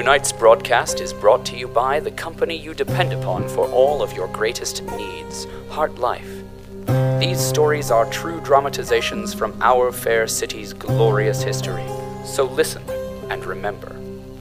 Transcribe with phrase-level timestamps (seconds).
[0.00, 4.14] Tonight's broadcast is brought to you by the company you depend upon for all of
[4.14, 7.20] your greatest needs, HartLife.
[7.20, 11.86] These stories are true dramatizations from our fair city's glorious history.
[12.24, 12.82] So listen
[13.28, 13.90] and remember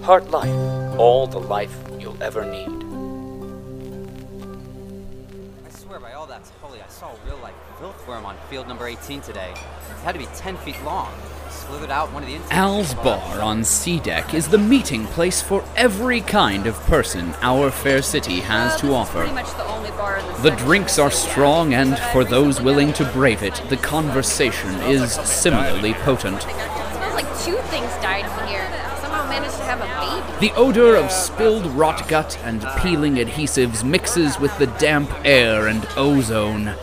[0.00, 2.82] HartLife, all the life you'll ever need.
[5.64, 8.66] I swear by all that's holy, I saw a real life filth worm on field
[8.66, 9.52] number 18 today.
[9.52, 11.14] It had to be 10 feet long.
[11.54, 12.52] Slithered out one of the intakes.
[12.52, 18.02] Al's Bar on C-deck is the meeting place for every kind of person our fair
[18.02, 19.24] city has uh, to offer.
[20.42, 25.94] The drinks are strong, and for those willing to brave it, the conversation is similarly
[25.94, 26.42] potent.
[26.42, 28.68] smells like two things died here.
[29.00, 30.48] Somehow managed to have a baby.
[30.48, 35.86] The odor of spilled rot gut and peeling adhesives mixes with the damp air and
[35.96, 36.74] ozone.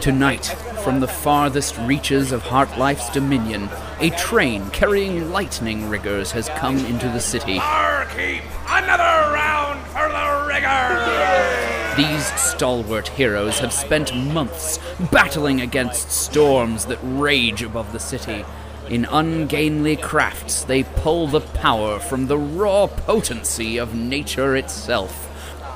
[0.00, 3.68] Tonight, from the farthest reaches of HartLife's dominion,
[4.00, 7.58] a train carrying lightning riggers has come into the city.
[7.58, 11.96] Barkeep, another round for the rigger!
[11.96, 14.78] These stalwart heroes have spent months
[15.12, 18.44] battling against storms that rage above the city.
[18.88, 25.29] In ungainly crafts, they pull the power from the raw potency of nature itself.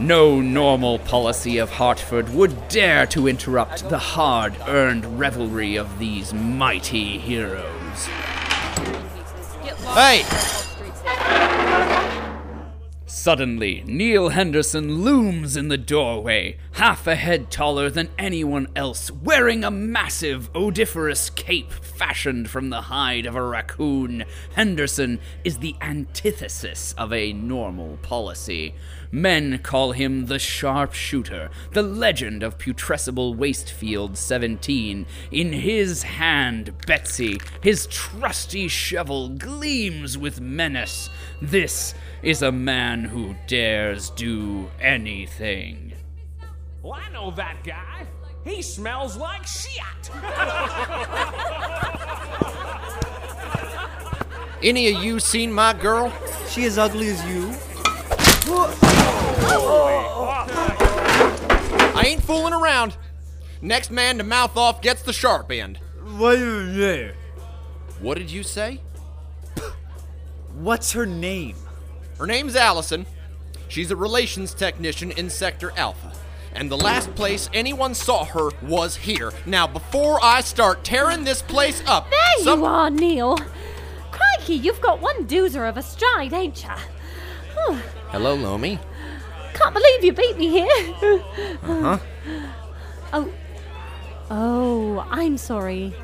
[0.00, 6.34] No normal policy of Hartford would dare to interrupt the hard earned revelry of these
[6.34, 8.06] mighty heroes.
[9.94, 10.65] Hey!
[13.08, 19.62] Suddenly, Neal Henderson looms in the doorway, half a head taller than anyone else, wearing
[19.62, 24.24] a massive, odoriferous cape fashioned from the hide of a raccoon.
[24.56, 28.74] Henderson is the antithesis of a normal policy.
[29.12, 35.06] Men call him the sharpshooter, the legend of putrescible Wastefield 17.
[35.30, 41.08] In his hand, Betsy, his trusty shovel gleams with menace.
[41.40, 45.92] This is a man who dares do anything.
[46.82, 48.06] Well, I know that guy.
[48.44, 50.10] He smells like shit.
[54.62, 56.12] Any of you seen my girl?
[56.48, 57.52] She as ugly as you?
[61.94, 62.96] I ain't fooling around.
[63.60, 65.78] Next man to mouth off gets the sharp end.
[66.18, 67.16] Wait a minute.
[68.00, 68.80] What did you say?
[70.54, 71.56] What's her name?
[72.18, 73.06] Her name's Allison.
[73.68, 76.12] She's a relations technician in Sector Alpha.
[76.54, 79.32] And the last place anyone saw her was here.
[79.44, 83.36] Now, before I start tearing this place up, There some- you are, Neal.
[84.10, 86.78] Crikey, you've got one doozer of a stride, ain't ya?
[87.54, 87.78] Whew,
[88.08, 88.78] Hello, Loamy.
[89.52, 91.20] Can't believe you beat me here.
[91.62, 91.98] Uh huh.
[93.12, 93.32] Oh.
[94.30, 95.94] Oh, I'm sorry.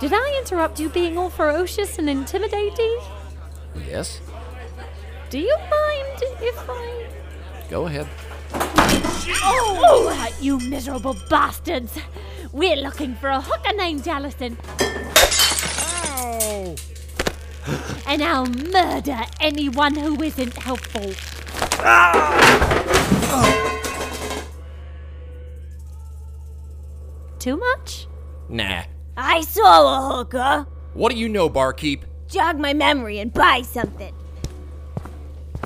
[0.00, 2.98] Did I interrupt you being all ferocious and intimidating?
[3.86, 4.20] Yes.
[5.32, 7.06] Do you mind if I.
[7.70, 8.06] Go ahead.
[9.42, 11.98] Oh, you miserable bastards!
[12.52, 14.58] We're looking for a hooker named Allison.
[18.06, 21.14] And I'll murder anyone who isn't helpful.
[21.78, 22.28] Ah.
[27.38, 28.06] Too much?
[28.50, 28.82] Nah.
[29.16, 30.66] I saw a hooker.
[30.92, 32.04] What do you know, barkeep?
[32.28, 34.12] Jog my memory and buy something.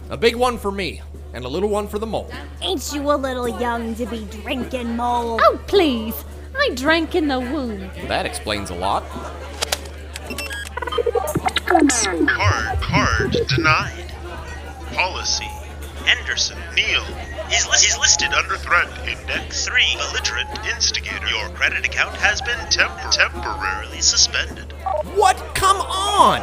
[0.09, 1.03] A big one for me,
[1.35, 2.31] and a little one for the mole.
[2.63, 5.41] Ain't you a little young to be drinking, mole?
[5.43, 6.25] Oh, please!
[6.57, 7.91] I drank in the womb.
[8.09, 9.03] That explains a lot.
[11.67, 14.13] Card, card denied.
[14.93, 15.45] Policy.
[16.07, 17.03] Henderson Neal.
[17.49, 18.87] He's, lis- he's listed under threat.
[19.07, 19.97] Index 3.
[19.99, 21.27] Belligerent instigator.
[21.29, 24.73] Your credit account has been temp- temporarily suspended.
[25.17, 25.37] What?
[25.55, 26.41] Come on!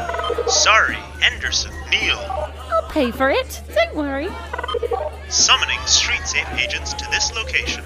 [0.49, 2.52] Sorry, Henderson Neal.
[2.73, 3.61] I'll pay for it.
[3.75, 4.29] Don't worry.
[5.29, 7.83] Summoning street safe agents to this location.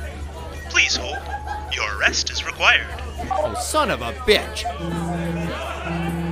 [0.69, 1.17] Please hold.
[1.73, 2.87] Your arrest is required.
[3.29, 4.63] Oh, son of a bitch!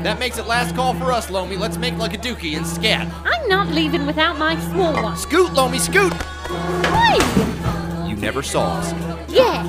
[0.03, 1.57] That makes it last call for us, Loamy.
[1.57, 3.12] Let's make like a dookie and scat.
[3.25, 5.18] I'm not leaving without my small one.
[5.18, 6.13] Scoot, Loamy, scoot!
[6.13, 8.07] Hey!
[8.07, 8.94] You never saw us.
[9.30, 9.63] Yeah.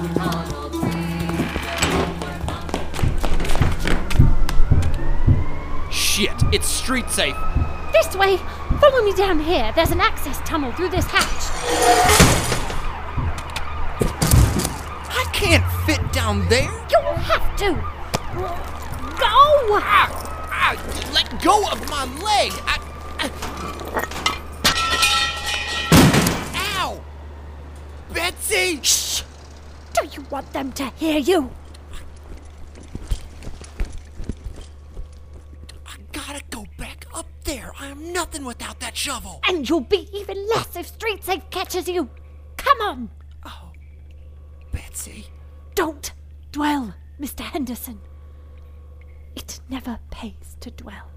[5.90, 7.36] Shit, it's street safe.
[7.92, 8.38] This way.
[8.80, 9.72] Follow me down here.
[9.74, 11.50] There's an access tunnel through this hatch.
[15.08, 16.70] I can't fit down there.
[16.90, 17.72] You'll have to.
[19.18, 19.32] Go!
[19.78, 20.08] Ah,
[20.50, 20.74] ah,
[21.14, 22.52] let go of my leg.
[22.66, 22.78] I,
[23.18, 23.30] I-
[26.78, 27.00] Ow!
[28.12, 28.80] Betsy!
[28.82, 29.22] Shh!
[29.94, 31.50] Do you want them to hear you?
[35.86, 37.72] I gotta go back up there.
[37.78, 39.40] I am nothing without that shovel.
[39.46, 42.08] And you'll be even less if Street Safe catches you.
[42.56, 43.10] Come on.
[43.44, 43.72] Oh,
[44.72, 45.26] Betsy.
[45.74, 46.12] Don't
[46.52, 47.40] dwell, Mr.
[47.40, 48.00] Henderson.
[49.34, 51.10] It never pays to dwell.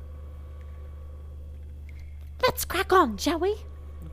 [2.42, 3.56] Let's crack on, shall we?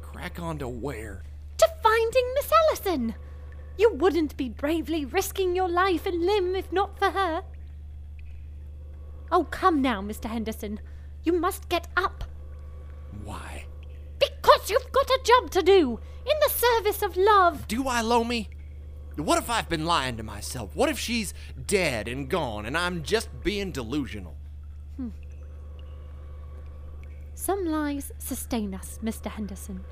[0.00, 1.22] Crack on to where?
[1.58, 3.14] To finding Miss Ellison.
[3.76, 7.42] You wouldn't be bravely risking your life and limb if not for her.
[9.30, 10.26] Oh, come now, Mr.
[10.26, 10.80] Henderson.
[11.24, 12.24] You must get up.
[14.68, 17.68] You've got a job to do in the service of love.
[17.68, 18.48] Do I, Loamy?
[19.16, 20.76] What if I've been lying to myself?
[20.76, 21.32] What if she's
[21.66, 24.36] dead and gone and I'm just being delusional?
[24.96, 25.08] Hmm.
[27.34, 29.30] Some lies sustain us, Mr.
[29.30, 29.84] Henderson.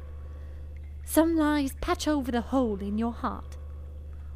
[1.04, 3.56] Some lies patch over the hole in your heart.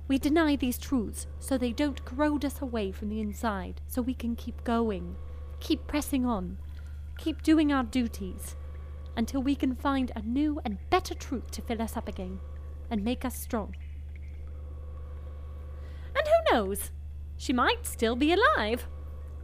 [0.07, 4.15] We deny these truths so they don't corrode us away from the inside, so we
[4.15, 5.17] can keep going,
[5.61, 6.57] keep pressing on,
[7.19, 8.57] keep doing our duties,
[9.19, 12.39] until we can find a new and better truth to fill us up again
[12.89, 13.75] and make us strong.
[16.15, 16.93] And who knows?
[17.37, 18.87] She might still be alive.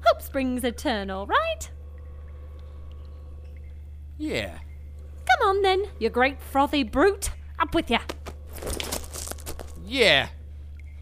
[0.07, 1.71] Hope springs eternal, right?
[4.17, 4.59] Yeah.
[5.29, 7.31] Come on then, you great frothy brute.
[7.59, 7.99] Up with ya.
[9.85, 10.29] Yeah.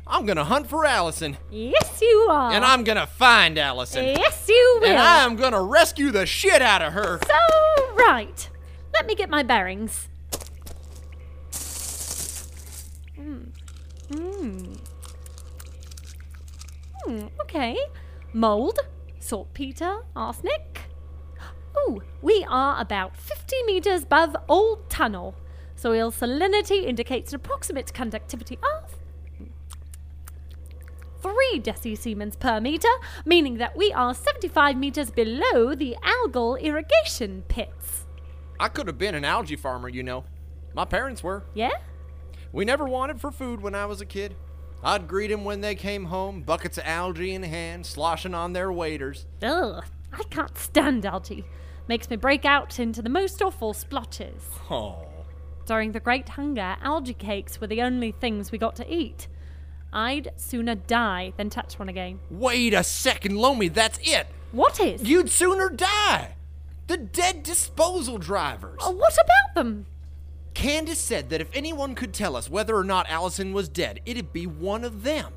[0.07, 1.37] I'm gonna hunt for Allison.
[1.51, 2.53] Yes, you are.
[2.53, 4.05] And I'm gonna find Allison.
[4.07, 4.89] Yes, you will.
[4.89, 7.21] And I'm gonna rescue the shit out of her.
[7.27, 8.49] So, right.
[9.03, 10.09] Let me get my bearings.
[13.17, 13.47] Hmm.
[14.15, 14.75] Hmm.
[17.03, 17.77] Hmm, okay.
[18.33, 18.79] Mold,
[19.19, 20.83] saltpeter, arsenic.
[21.77, 25.35] Ooh, we are about 50 meters above Old Tunnel.
[25.75, 28.95] Soil salinity indicates an approximate conductivity of
[31.21, 32.95] 3 decisiemens per meter,
[33.27, 38.07] meaning that we are 75 meters below the algal irrigation pits.
[38.63, 40.23] I could have been an algae farmer, you know.
[40.73, 41.43] My parents were.
[41.53, 41.73] Yeah?
[42.53, 44.37] We never wanted for food when I was a kid.
[44.85, 48.71] I'd greet 'em when they came home, buckets of algae in hand, sloshing on their
[48.71, 49.27] waders.
[49.43, 51.45] Ugh, I can't stand algae.
[51.89, 54.49] Makes me break out into the most awful splotches.
[54.71, 55.09] Oh.
[55.67, 59.27] During the Great Hunger, algae cakes were the only things we got to eat.
[59.93, 62.21] I'd sooner die than touch one again.
[62.31, 64.29] Wait a second, Loamy, that's it.
[64.53, 65.03] What is?
[65.03, 66.37] You'd sooner die.
[66.93, 68.77] The dead disposal drivers.
[68.83, 69.87] Oh, what about them?
[70.53, 74.31] Candace said that if anyone could tell us whether or not Allison was dead, it'd
[74.31, 75.33] be one of them.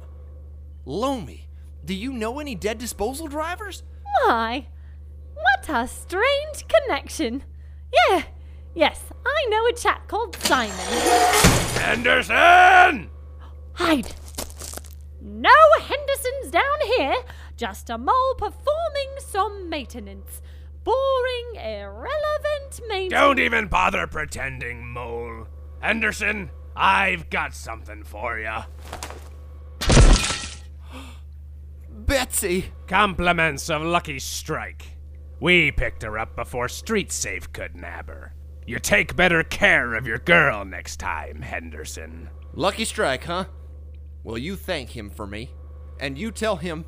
[0.84, 1.48] Loamy,
[1.86, 3.84] do you know any dead disposal drivers?
[4.26, 4.68] Why?
[5.34, 7.46] What a strange connection.
[8.10, 8.24] Yeah,
[8.74, 10.76] yes, I know a chap called Simon.
[11.80, 13.10] Henderson!
[13.76, 14.14] Hide!
[15.22, 17.16] No Hendersons down here,
[17.56, 20.42] just a mole performing some maintenance.
[20.86, 23.12] Boring, irrelevant maintenance.
[23.12, 25.48] Don't even bother pretending, Mole.
[25.80, 28.60] Henderson, I've got something for you.
[31.90, 32.72] Betsy!
[32.88, 34.86] Compliments of Lucky Strike.
[35.40, 38.34] We picked her up before Street Safe could nab her.
[38.68, 42.30] You take better care of your girl next time, Henderson.
[42.54, 43.46] Lucky Strike, huh?
[44.24, 45.52] Well, you thank him for me.
[46.00, 46.86] And you tell him.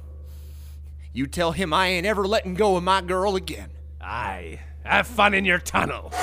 [1.13, 3.69] You tell him I ain't ever letting go of my girl again.
[4.07, 4.62] Aye.
[4.86, 6.14] Have fun in your tunnel.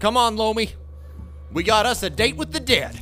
[0.00, 0.72] Come on, Loamy.
[1.52, 3.00] We got us a date with the dead.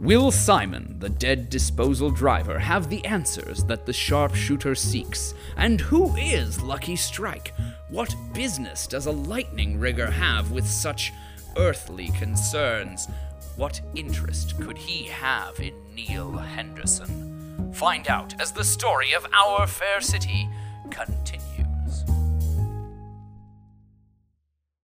[0.00, 5.32] Will Simon, the dead disposal driver, have the answers that the sharpshooter seeks?
[5.56, 7.54] And who is Lucky Strike?
[7.88, 11.12] What business does a lightning rigger have with such
[11.56, 13.06] earthly concerns?
[13.54, 17.72] What interest could he have in Neal Henderson?
[17.72, 20.48] Find out as the story of our fair city
[20.94, 21.23] continues.